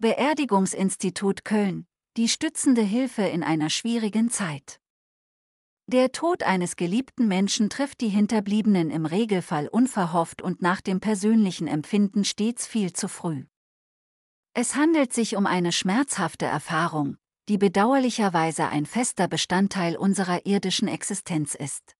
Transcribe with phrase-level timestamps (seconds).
[0.00, 1.84] Beerdigungsinstitut Köln,
[2.16, 4.78] die stützende Hilfe in einer schwierigen Zeit.
[5.88, 11.66] Der Tod eines geliebten Menschen trifft die Hinterbliebenen im Regelfall unverhofft und nach dem persönlichen
[11.66, 13.46] Empfinden stets viel zu früh.
[14.54, 17.16] Es handelt sich um eine schmerzhafte Erfahrung,
[17.48, 21.96] die bedauerlicherweise ein fester Bestandteil unserer irdischen Existenz ist.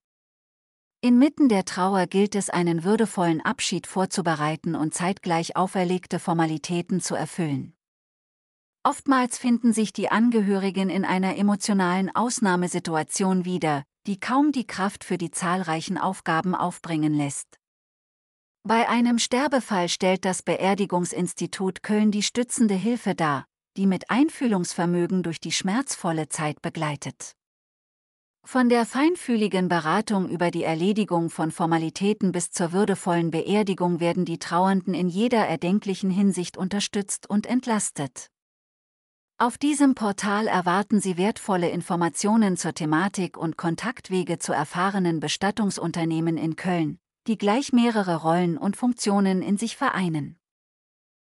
[1.00, 7.74] Inmitten der Trauer gilt es, einen würdevollen Abschied vorzubereiten und zeitgleich auferlegte Formalitäten zu erfüllen.
[8.82, 15.18] Oftmals finden sich die Angehörigen in einer emotionalen Ausnahmesituation wieder, die kaum die Kraft für
[15.18, 17.58] die zahlreichen Aufgaben aufbringen lässt.
[18.62, 23.46] Bei einem Sterbefall stellt das Beerdigungsinstitut Köln die stützende Hilfe dar,
[23.76, 27.34] die mit Einfühlungsvermögen durch die schmerzvolle Zeit begleitet.
[28.44, 34.38] Von der feinfühligen Beratung über die Erledigung von Formalitäten bis zur würdevollen Beerdigung werden die
[34.38, 38.30] Trauernden in jeder erdenklichen Hinsicht unterstützt und entlastet.
[39.40, 46.56] Auf diesem Portal erwarten Sie wertvolle Informationen zur Thematik und Kontaktwege zu erfahrenen Bestattungsunternehmen in
[46.56, 50.40] Köln, die gleich mehrere Rollen und Funktionen in sich vereinen.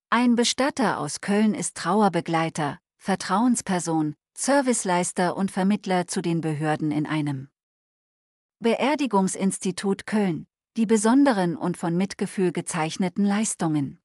[0.08, 7.50] Ein Bestatter aus Köln ist Trauerbegleiter, Vertrauensperson, Serviceleister und Vermittler zu den Behörden in einem.
[8.61, 10.46] Beerdigungsinstitut Köln,
[10.78, 13.99] die besonderen und von Mitgefühl gezeichneten Leistungen.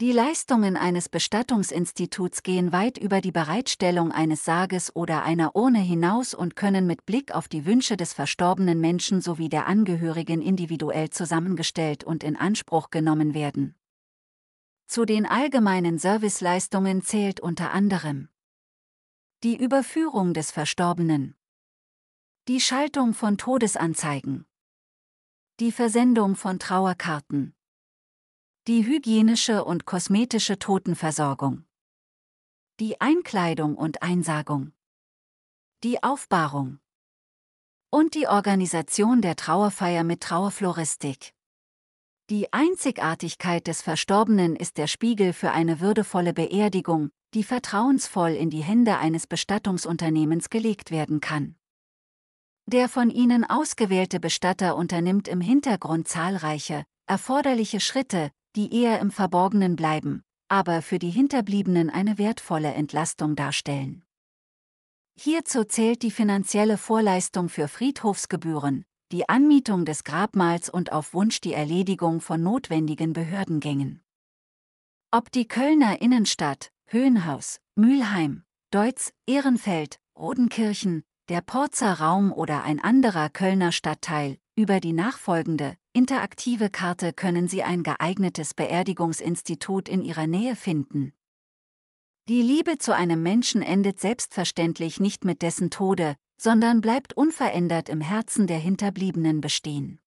[0.00, 6.34] Die Leistungen eines Bestattungsinstituts gehen weit über die Bereitstellung eines Sarges oder einer Urne hinaus
[6.34, 12.02] und können mit Blick auf die Wünsche des verstorbenen Menschen sowie der Angehörigen individuell zusammengestellt
[12.02, 13.76] und in Anspruch genommen werden.
[14.88, 18.28] Zu den allgemeinen Serviceleistungen zählt unter anderem
[19.44, 21.36] die Überführung des Verstorbenen,
[22.48, 24.44] die Schaltung von Todesanzeigen,
[25.60, 27.53] die Versendung von Trauerkarten,
[28.66, 31.66] die hygienische und kosmetische Totenversorgung.
[32.80, 34.72] Die Einkleidung und Einsagung.
[35.82, 36.78] Die Aufbahrung.
[37.90, 41.34] Und die Organisation der Trauerfeier mit Trauerfloristik.
[42.30, 48.64] Die Einzigartigkeit des Verstorbenen ist der Spiegel für eine würdevolle Beerdigung, die vertrauensvoll in die
[48.64, 51.56] Hände eines Bestattungsunternehmens gelegt werden kann.
[52.64, 59.76] Der von ihnen ausgewählte Bestatter unternimmt im Hintergrund zahlreiche, erforderliche Schritte, die eher im Verborgenen
[59.76, 64.04] bleiben, aber für die Hinterbliebenen eine wertvolle Entlastung darstellen.
[65.16, 71.52] Hierzu zählt die finanzielle Vorleistung für Friedhofsgebühren, die Anmietung des Grabmals und auf Wunsch die
[71.52, 74.02] Erledigung von notwendigen Behördengängen.
[75.12, 83.30] Ob die Kölner Innenstadt, Höhenhaus, Mülheim, Deutz, Ehrenfeld, Rodenkirchen, der Porzer Raum oder ein anderer
[83.30, 90.56] Kölner Stadtteil, über die nachfolgende, interaktive Karte können Sie ein geeignetes Beerdigungsinstitut in Ihrer Nähe
[90.56, 91.12] finden.
[92.28, 98.00] Die Liebe zu einem Menschen endet selbstverständlich nicht mit dessen Tode, sondern bleibt unverändert im
[98.00, 100.00] Herzen der Hinterbliebenen bestehen.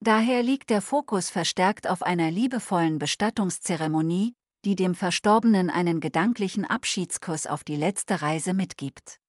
[0.00, 7.46] Daher liegt der Fokus verstärkt auf einer liebevollen Bestattungszeremonie, die dem Verstorbenen einen gedanklichen Abschiedskuss
[7.46, 9.20] auf die letzte Reise mitgibt.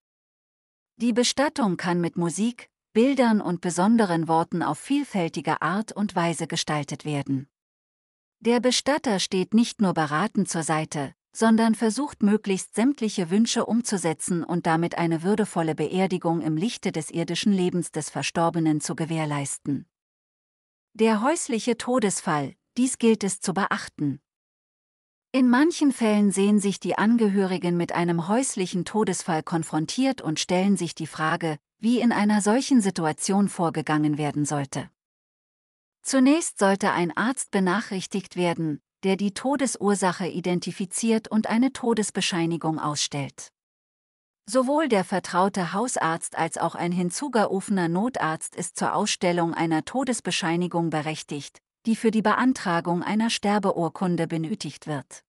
[0.98, 7.06] Die Bestattung kann mit Musik, Bildern und besonderen Worten auf vielfältige Art und Weise gestaltet
[7.06, 7.50] werden.
[8.40, 14.68] Der Bestatter steht nicht nur beratend zur Seite, sondern versucht möglichst sämtliche Wünsche umzusetzen und
[14.68, 19.88] damit eine würdevolle Beerdigung im Lichte des irdischen Lebens des Verstorbenen zu gewährleisten.
[20.94, 24.22] Der häusliche Todesfall, dies gilt es zu beachten.
[25.32, 30.94] In manchen Fällen sehen sich die Angehörigen mit einem häuslichen Todesfall konfrontiert und stellen sich
[30.94, 34.90] die Frage, wie in einer solchen Situation vorgegangen werden sollte.
[36.02, 43.52] Zunächst sollte ein Arzt benachrichtigt werden, der die Todesursache identifiziert und eine Todesbescheinigung ausstellt.
[44.46, 51.62] Sowohl der vertraute Hausarzt als auch ein hinzugerufener Notarzt ist zur Ausstellung einer Todesbescheinigung berechtigt,
[51.86, 55.26] die für die Beantragung einer Sterbeurkunde benötigt wird.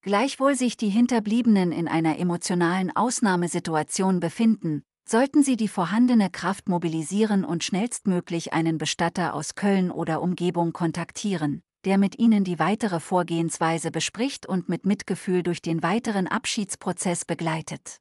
[0.00, 7.44] Gleichwohl sich die Hinterbliebenen in einer emotionalen Ausnahmesituation befinden, sollten Sie die vorhandene Kraft mobilisieren
[7.44, 13.90] und schnellstmöglich einen Bestatter aus Köln oder Umgebung kontaktieren, der mit Ihnen die weitere Vorgehensweise
[13.90, 17.98] bespricht und mit Mitgefühl durch den weiteren Abschiedsprozess begleitet.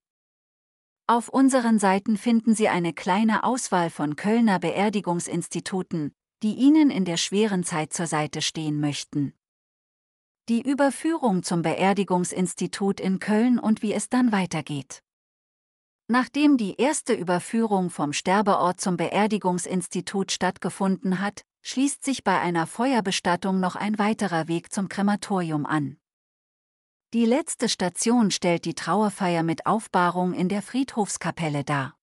[1.07, 6.13] Auf unseren Seiten finden Sie eine kleine Auswahl von Kölner Beerdigungsinstituten,
[6.43, 9.33] die Ihnen in der schweren Zeit zur Seite stehen möchten.
[10.49, 15.03] Die Überführung zum Beerdigungsinstitut in Köln und wie es dann weitergeht.
[16.11, 23.61] Nachdem die erste Überführung vom Sterbeort zum Beerdigungsinstitut stattgefunden hat, schließt sich bei einer Feuerbestattung
[23.61, 25.95] noch ein weiterer Weg zum Krematorium an.
[27.13, 31.95] Die letzte Station stellt die Trauerfeier mit Aufbahrung in der Friedhofskapelle dar.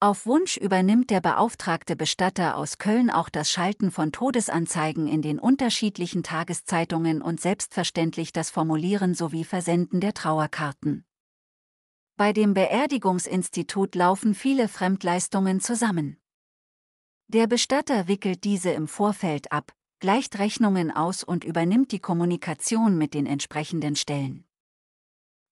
[0.00, 5.38] Auf Wunsch übernimmt der beauftragte Bestatter aus Köln auch das Schalten von Todesanzeigen in den
[5.38, 11.04] unterschiedlichen Tageszeitungen und selbstverständlich das Formulieren sowie Versenden der Trauerkarten.
[12.20, 16.18] Bei dem Beerdigungsinstitut laufen viele Fremdleistungen zusammen.
[17.28, 23.14] Der Bestatter wickelt diese im Vorfeld ab, gleicht Rechnungen aus und übernimmt die Kommunikation mit
[23.14, 24.44] den entsprechenden Stellen.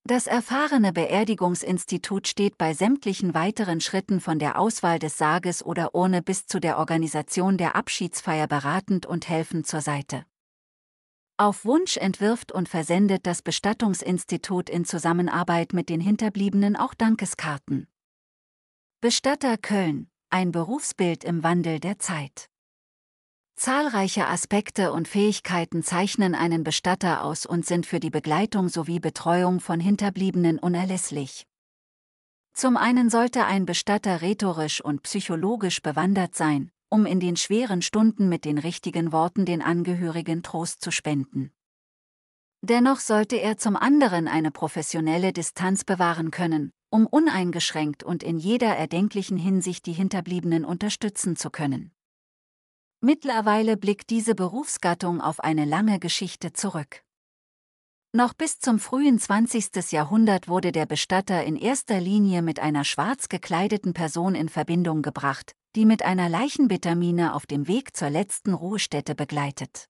[0.04, 6.20] Das erfahrene Beerdigungsinstitut steht bei sämtlichen weiteren Schritten von der Auswahl des Sarges oder Urne
[6.20, 10.26] bis zu der Organisation der Abschiedsfeier beratend und helfend zur Seite.
[11.40, 17.86] Auf Wunsch entwirft und versendet das Bestattungsinstitut in Zusammenarbeit mit den Hinterbliebenen auch Dankeskarten.
[19.00, 22.48] Bestatter Köln, ein Berufsbild im Wandel der Zeit.
[23.54, 29.60] Zahlreiche Aspekte und Fähigkeiten zeichnen einen Bestatter aus und sind für die Begleitung sowie Betreuung
[29.60, 31.46] von Hinterbliebenen unerlässlich.
[32.52, 38.28] Zum einen sollte ein Bestatter rhetorisch und psychologisch bewandert sein, um in den schweren Stunden
[38.28, 41.52] mit den richtigen Worten den Angehörigen Trost zu spenden.
[42.60, 48.76] Dennoch sollte er zum anderen eine professionelle Distanz bewahren können, um uneingeschränkt und in jeder
[48.76, 51.92] erdenklichen Hinsicht die Hinterbliebenen unterstützen zu können.
[53.00, 57.04] Mittlerweile blickt diese Berufsgattung auf eine lange Geschichte zurück.
[58.18, 59.92] Noch bis zum frühen 20.
[59.92, 65.52] Jahrhundert wurde der Bestatter in erster Linie mit einer schwarz gekleideten Person in Verbindung gebracht,
[65.76, 69.86] die mit einer Leichenvitamine auf dem Weg zur letzten Ruhestätte begleitet.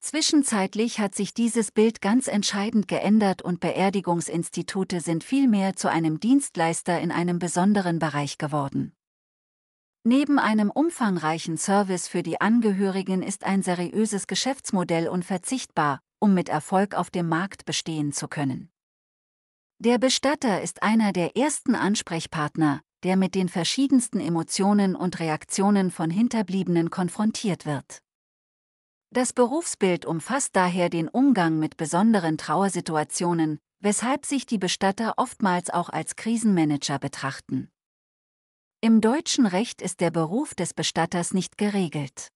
[0.00, 7.00] Zwischenzeitlich hat sich dieses Bild ganz entscheidend geändert und Beerdigungsinstitute sind vielmehr zu einem Dienstleister
[7.00, 8.96] in einem besonderen Bereich geworden.
[10.02, 16.94] Neben einem umfangreichen Service für die Angehörigen ist ein seriöses Geschäftsmodell unverzichtbar, um mit Erfolg
[16.94, 18.70] auf dem Markt bestehen zu können.
[19.80, 26.10] Der Bestatter ist einer der ersten Ansprechpartner, der mit den verschiedensten Emotionen und Reaktionen von
[26.10, 27.98] Hinterbliebenen konfrontiert wird.
[29.10, 35.88] Das Berufsbild umfasst daher den Umgang mit besonderen Trauersituationen, weshalb sich die Bestatter oftmals auch
[35.88, 37.68] als Krisenmanager betrachten.
[38.80, 42.28] Im deutschen Recht ist der Beruf des Bestatters nicht geregelt.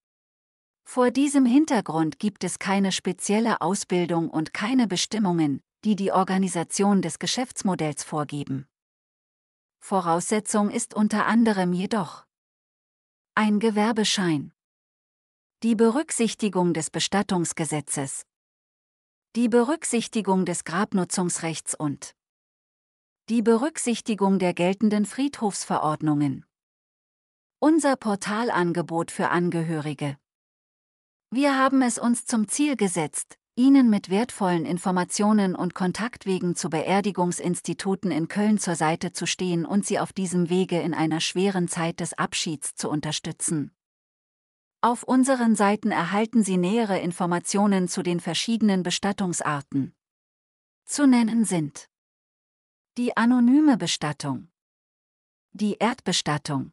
[0.88, 7.18] Vor diesem Hintergrund gibt es keine spezielle Ausbildung und keine Bestimmungen, die die Organisation des
[7.18, 8.66] Geschäftsmodells vorgeben.
[9.80, 12.24] Voraussetzung ist unter anderem jedoch
[13.34, 14.52] ein Gewerbeschein,
[15.64, 18.24] die Berücksichtigung des Bestattungsgesetzes,
[19.34, 22.14] die Berücksichtigung des Grabnutzungsrechts und
[23.28, 26.46] die Berücksichtigung der geltenden Friedhofsverordnungen.
[27.58, 30.16] Unser Portalangebot für Angehörige.
[31.30, 38.10] Wir haben es uns zum Ziel gesetzt, Ihnen mit wertvollen Informationen und Kontaktwegen zu Beerdigungsinstituten
[38.10, 42.00] in Köln zur Seite zu stehen und Sie auf diesem Wege in einer schweren Zeit
[42.00, 43.74] des Abschieds zu unterstützen.
[44.82, 49.96] Auf unseren Seiten erhalten Sie nähere Informationen zu den verschiedenen Bestattungsarten.
[50.84, 51.88] Zu nennen sind
[52.98, 54.48] die anonyme Bestattung.
[55.52, 56.72] Die Erdbestattung.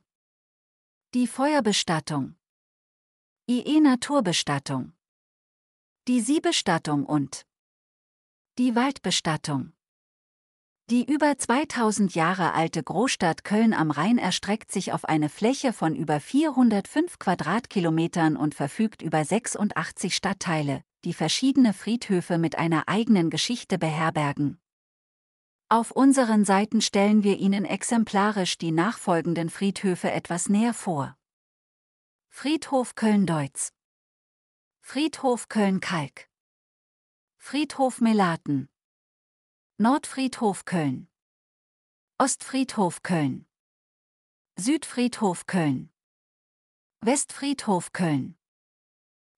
[1.13, 2.35] Die Feuerbestattung.
[3.45, 4.93] IE-Naturbestattung.
[6.07, 7.45] Die Siebestattung und
[8.57, 9.73] die Waldbestattung.
[10.89, 15.93] Die über 2000 Jahre alte Großstadt Köln am Rhein erstreckt sich auf eine Fläche von
[15.93, 23.77] über 405 Quadratkilometern und verfügt über 86 Stadtteile, die verschiedene Friedhöfe mit einer eigenen Geschichte
[23.77, 24.57] beherbergen.
[25.67, 31.17] Auf unseren Seiten stellen wir Ihnen exemplarisch die nachfolgenden Friedhöfe etwas näher vor.
[32.35, 33.71] Friedhof Köln-Deutz.
[34.81, 36.27] Friedhof Köln-Kalk.
[37.37, 38.69] Friedhof Melaten.
[39.77, 41.07] Nordfriedhof Köln.
[42.17, 43.45] Ostfriedhof Köln.
[44.59, 45.91] Südfriedhof Köln.
[47.01, 48.35] Westfriedhof Köln.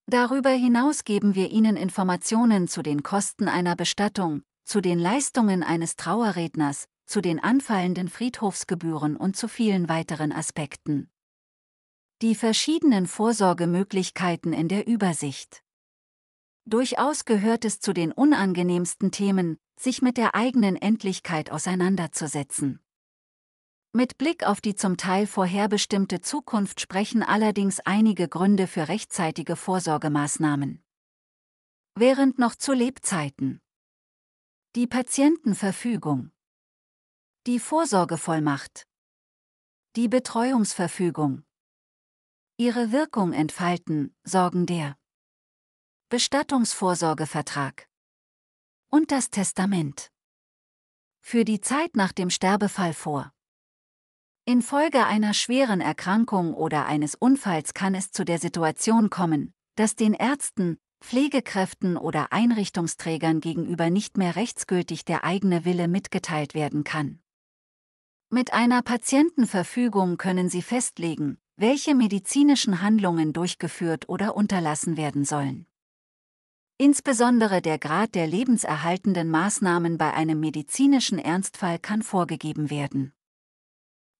[0.07, 5.97] Darüber hinaus geben wir Ihnen Informationen zu den Kosten einer Bestattung, zu den Leistungen eines
[5.97, 11.11] Trauerredners, zu den anfallenden Friedhofsgebühren und zu vielen weiteren Aspekten.
[12.25, 15.61] Die verschiedenen Vorsorgemöglichkeiten in der Übersicht.
[16.65, 22.79] Durchaus gehört es zu den unangenehmsten Themen, sich mit der eigenen Endlichkeit auseinanderzusetzen.
[23.93, 30.83] Mit Blick auf die zum Teil vorherbestimmte Zukunft sprechen allerdings einige Gründe für rechtzeitige Vorsorgemaßnahmen.
[31.93, 33.61] Während noch zu Lebzeiten
[34.75, 36.31] die Patientenverfügung.
[37.45, 38.87] Die Vorsorgevollmacht.
[39.95, 41.45] Die Betreuungsverfügung.
[42.57, 44.95] Ihre Wirkung entfalten, Sorgen der
[46.07, 47.89] Bestattungsvorsorgevertrag.
[48.87, 50.09] und das Testament.
[51.19, 53.33] Für die Zeit nach dem Sterbefall vor.
[54.45, 60.13] Infolge einer schweren Erkrankung oder eines Unfalls kann es zu der Situation kommen, dass den
[60.13, 67.19] Ärzten, Pflegekräften oder Einrichtungsträgern gegenüber nicht mehr rechtsgültig der eigene Wille mitgeteilt werden kann.
[68.29, 75.67] Mit einer Patientenverfügung können Sie festlegen, welche medizinischen Handlungen durchgeführt oder unterlassen werden sollen.
[76.77, 83.13] Insbesondere der Grad der lebenserhaltenden Maßnahmen bei einem medizinischen Ernstfall kann vorgegeben werden.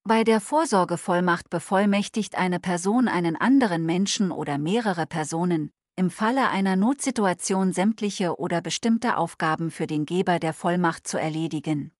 [0.04, 6.76] Bei der Vorsorgevollmacht bevollmächtigt eine Person einen anderen Menschen oder mehrere Personen, im Falle einer
[6.76, 11.95] Notsituation sämtliche oder bestimmte Aufgaben für den Geber der Vollmacht zu erledigen.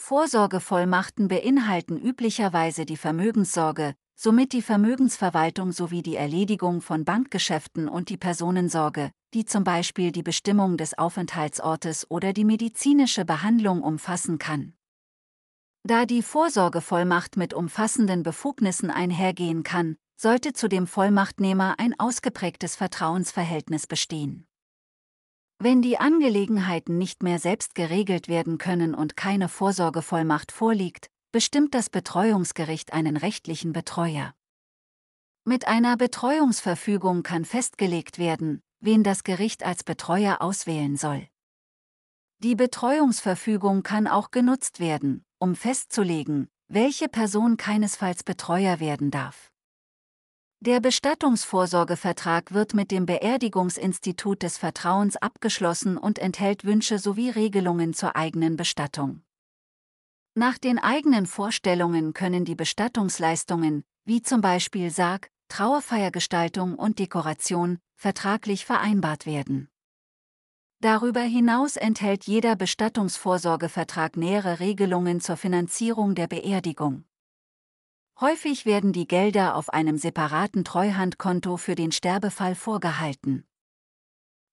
[0.00, 8.16] Vorsorgevollmachten beinhalten üblicherweise die Vermögenssorge, somit die Vermögensverwaltung sowie die Erledigung von Bankgeschäften und die
[8.16, 14.72] Personensorge, die zum Beispiel die Bestimmung des Aufenthaltsortes oder die medizinische Behandlung umfassen kann.
[15.82, 23.86] Da die Vorsorgevollmacht mit umfassenden Befugnissen einhergehen kann, sollte zu dem Vollmachtnehmer ein ausgeprägtes Vertrauensverhältnis
[23.86, 24.47] bestehen.
[25.60, 31.90] Wenn die Angelegenheiten nicht mehr selbst geregelt werden können und keine Vorsorgevollmacht vorliegt, bestimmt das
[31.90, 34.34] Betreuungsgericht einen rechtlichen Betreuer.
[35.44, 41.26] Mit einer Betreuungsverfügung kann festgelegt werden, wen das Gericht als Betreuer auswählen soll.
[42.38, 49.50] Die Betreuungsverfügung kann auch genutzt werden, um festzulegen, welche Person keinesfalls Betreuer werden darf.
[50.60, 58.16] Der Bestattungsvorsorgevertrag wird mit dem Beerdigungsinstitut des Vertrauens abgeschlossen und enthält Wünsche sowie Regelungen zur
[58.16, 59.22] eigenen Bestattung.
[60.34, 68.64] Nach den eigenen Vorstellungen können die Bestattungsleistungen, wie zum Beispiel Sarg, Trauerfeiergestaltung und Dekoration, vertraglich
[68.64, 69.68] vereinbart werden.
[70.80, 77.04] Darüber hinaus enthält jeder Bestattungsvorsorgevertrag nähere Regelungen zur Finanzierung der Beerdigung.
[78.20, 83.44] Häufig werden die Gelder auf einem separaten Treuhandkonto für den Sterbefall vorgehalten.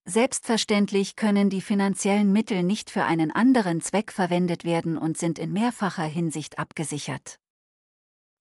[0.07, 5.51] Selbstverständlich können die finanziellen Mittel nicht für einen anderen Zweck verwendet werden und sind in
[5.51, 7.39] mehrfacher Hinsicht abgesichert.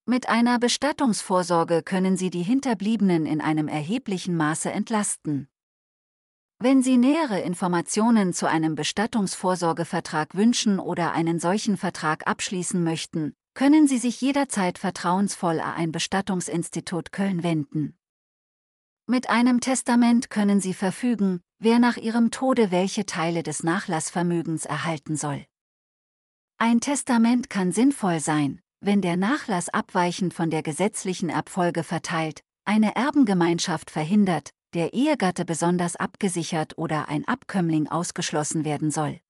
[0.04, 5.48] Mit einer Bestattungsvorsorge können Sie die Hinterbliebenen in einem erheblichen Maße entlasten.
[6.58, 13.86] Wenn Sie nähere Informationen zu einem Bestattungsvorsorgevertrag wünschen oder einen solchen Vertrag abschließen möchten, können
[13.86, 17.96] Sie sich jederzeit vertrauensvoll an ein Bestattungsinstitut Köln wenden.
[19.06, 25.16] Mit einem Testament können Sie verfügen, wer nach ihrem Tode welche Teile des Nachlassvermögens erhalten
[25.16, 25.44] soll.
[26.58, 32.96] Ein Testament kann sinnvoll sein, wenn der Nachlass abweichend von der gesetzlichen Erbfolge verteilt, eine
[32.96, 39.20] Erbengemeinschaft verhindert, der Ehegatte besonders abgesichert oder ein Abkömmling ausgeschlossen werden soll.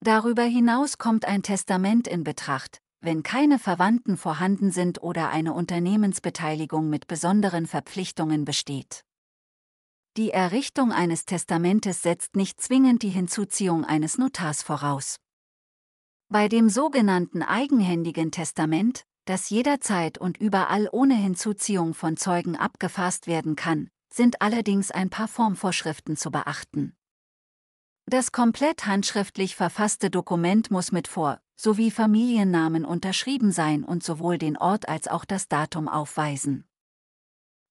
[0.00, 6.88] Darüber hinaus kommt ein Testament in Betracht, wenn keine Verwandten vorhanden sind oder eine Unternehmensbeteiligung
[6.88, 9.04] mit besonderen Verpflichtungen besteht.
[10.16, 15.16] Die Errichtung eines Testamentes setzt nicht zwingend die Hinzuziehung eines Notars voraus.
[16.28, 23.56] Bei dem sogenannten eigenhändigen Testament, das jederzeit und überall ohne Hinzuziehung von Zeugen abgefasst werden
[23.56, 26.94] kann, sind allerdings ein paar Formvorschriften zu beachten.
[28.06, 34.56] Das komplett handschriftlich verfasste Dokument muss mit Vor- sowie Familiennamen unterschrieben sein und sowohl den
[34.56, 36.64] Ort als auch das Datum aufweisen.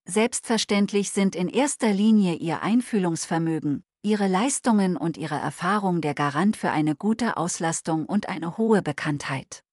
[0.06, 6.72] Selbstverständlich sind in erster Linie ihr Einfühlungsvermögen, ihre Leistungen und ihre Erfahrung der Garant für
[6.72, 9.64] eine gute Auslastung und eine hohe Bekanntheit.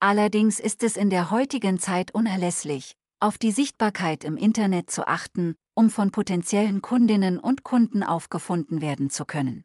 [0.00, 5.54] Allerdings ist es in der heutigen Zeit unerlässlich, auf die Sichtbarkeit im Internet zu achten,
[5.74, 9.64] um von potenziellen Kundinnen und Kunden aufgefunden werden zu können.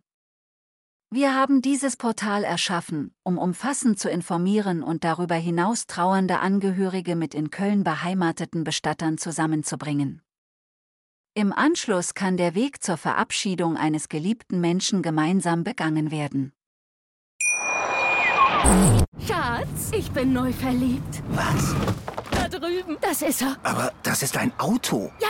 [1.09, 7.33] Wir haben dieses Portal erschaffen, um umfassend zu informieren und darüber hinaus trauernde Angehörige mit
[7.33, 10.21] in Köln beheimateten Bestattern zusammenzubringen.
[11.33, 16.51] Im Anschluss kann der Weg zur Verabschiedung eines geliebten Menschen gemeinsam begangen werden.
[19.25, 21.23] Schatz, ich bin neu verliebt.
[21.29, 21.73] Was?
[22.31, 22.97] Da drüben.
[22.99, 23.55] Das ist er.
[23.63, 25.09] Aber das ist ein Auto.
[25.21, 25.29] Ja,